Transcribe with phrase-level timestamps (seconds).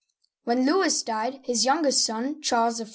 [0.45, 2.85] When Louis died, his youngest son, Charles I.